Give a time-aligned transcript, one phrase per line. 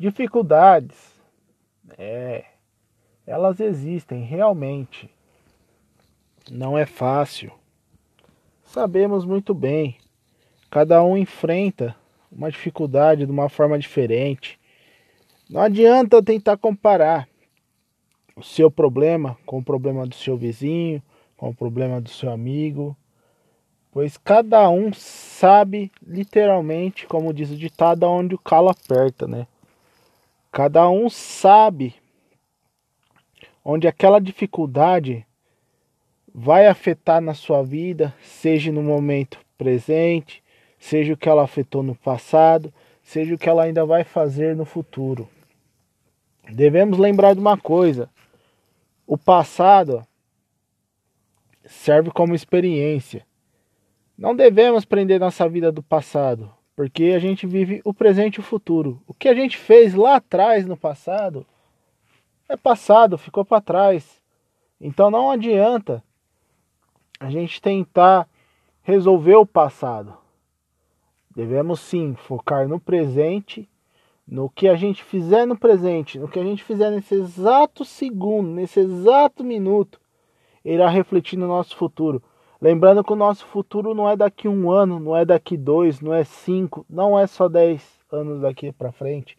[0.00, 0.96] Dificuldades,
[1.98, 2.46] é,
[3.26, 5.10] elas existem realmente.
[6.50, 7.52] Não é fácil.
[8.64, 9.98] Sabemos muito bem.
[10.70, 11.94] Cada um enfrenta
[12.32, 14.58] uma dificuldade de uma forma diferente.
[15.50, 17.28] Não adianta tentar comparar
[18.34, 21.02] o seu problema com o problema do seu vizinho,
[21.36, 22.96] com o problema do seu amigo,
[23.92, 29.46] pois cada um sabe literalmente, como diz o ditado, onde o calo aperta, né?
[30.50, 31.94] Cada um sabe
[33.64, 35.24] onde aquela dificuldade
[36.34, 40.42] vai afetar na sua vida, seja no momento presente,
[40.78, 44.64] seja o que ela afetou no passado, seja o que ela ainda vai fazer no
[44.64, 45.28] futuro.
[46.50, 48.10] Devemos lembrar de uma coisa:
[49.06, 50.04] o passado
[51.64, 53.24] serve como experiência.
[54.18, 58.42] Não devemos prender nossa vida do passado, porque a gente vive o presente e o
[58.42, 59.02] futuro.
[59.06, 61.46] O que a gente fez lá atrás no passado
[62.48, 64.18] é passado, ficou para trás.
[64.80, 66.02] Então não adianta
[67.20, 68.26] a gente tentar
[68.82, 70.16] resolver o passado.
[71.36, 73.68] Devemos sim focar no presente,
[74.26, 78.48] no que a gente fizer no presente, no que a gente fizer nesse exato segundo,
[78.52, 80.00] nesse exato minuto,
[80.64, 82.22] irá refletir no nosso futuro.
[82.60, 86.12] Lembrando que o nosso futuro não é daqui um ano, não é daqui dois, não
[86.12, 89.38] é cinco, não é só dez anos daqui para frente.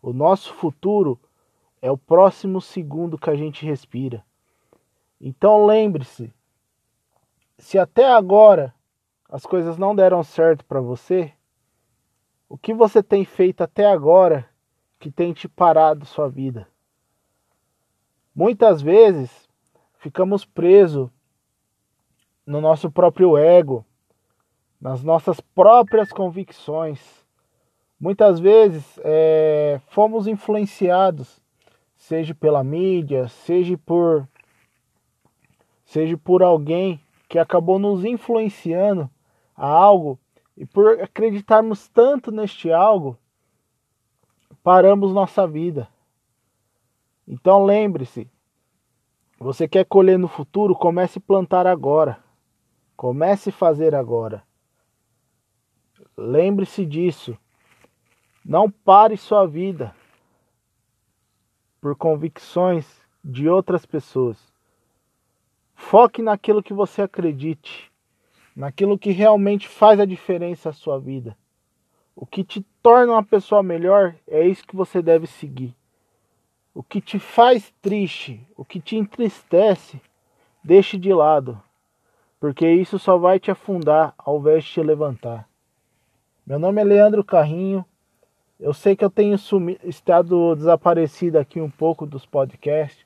[0.00, 1.18] O nosso futuro
[1.82, 4.24] é o próximo segundo que a gente respira.
[5.20, 6.32] Então lembre-se,
[7.58, 8.72] se até agora
[9.28, 11.32] as coisas não deram certo para você,
[12.48, 14.48] o que você tem feito até agora
[15.00, 16.68] que tem te parado sua vida?
[18.32, 19.48] Muitas vezes
[19.98, 21.10] ficamos presos
[22.46, 23.84] no nosso próprio ego,
[24.80, 27.00] nas nossas próprias convicções.
[27.98, 31.40] Muitas vezes é, fomos influenciados,
[31.96, 34.28] seja pela mídia, seja por,
[35.84, 39.10] seja por alguém que acabou nos influenciando
[39.56, 40.18] a algo
[40.56, 43.18] e por acreditarmos tanto neste algo,
[44.62, 45.88] paramos nossa vida.
[47.26, 48.30] Então lembre-se,
[49.38, 52.25] você quer colher no futuro, comece a plantar agora.
[52.96, 54.42] Comece a fazer agora.
[56.16, 57.36] Lembre-se disso.
[58.42, 59.94] Não pare sua vida
[61.78, 62.86] por convicções
[63.22, 64.38] de outras pessoas.
[65.74, 67.92] Foque naquilo que você acredite,
[68.54, 71.36] naquilo que realmente faz a diferença na sua vida.
[72.14, 75.76] O que te torna uma pessoa melhor é isso que você deve seguir.
[76.72, 80.00] O que te faz triste, o que te entristece,
[80.64, 81.62] deixe de lado
[82.46, 85.48] porque isso só vai te afundar ao invés de te levantar.
[86.46, 87.84] Meu nome é Leandro Carrinho.
[88.60, 89.36] Eu sei que eu tenho
[89.82, 93.04] estado desaparecido aqui um pouco dos podcasts,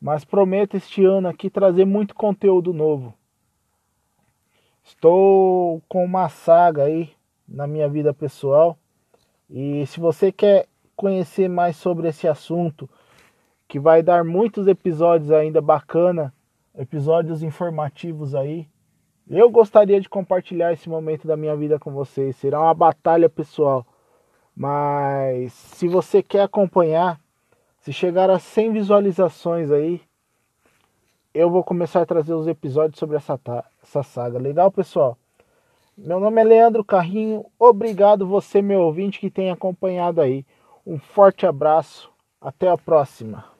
[0.00, 3.12] mas prometo este ano aqui trazer muito conteúdo novo.
[4.84, 7.10] Estou com uma saga aí
[7.48, 8.78] na minha vida pessoal
[9.50, 12.88] e se você quer conhecer mais sobre esse assunto,
[13.66, 16.32] que vai dar muitos episódios ainda bacana
[16.76, 18.68] episódios informativos aí.
[19.28, 22.36] Eu gostaria de compartilhar esse momento da minha vida com vocês.
[22.36, 23.86] Será uma batalha pessoal.
[24.54, 27.20] Mas se você quer acompanhar,
[27.78, 30.00] se chegar a 100 visualizações aí,
[31.32, 33.38] eu vou começar a trazer os episódios sobre essa,
[33.82, 34.38] essa saga.
[34.38, 35.16] Legal, pessoal?
[35.96, 37.46] Meu nome é Leandro Carrinho.
[37.58, 40.44] Obrigado você, meu ouvinte, que tem acompanhado aí.
[40.86, 42.10] Um forte abraço.
[42.40, 43.59] Até a próxima.